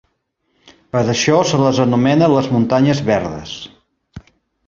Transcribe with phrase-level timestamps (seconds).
[0.95, 3.53] Per això se les anomena les muntanyes "verdes".